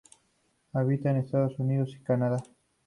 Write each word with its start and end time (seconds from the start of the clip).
Habita 0.73 1.11
en 1.11 1.17
Estados 1.17 1.59
Unidos 1.59 1.91
y 1.95 2.01
Canadá. 2.01 2.41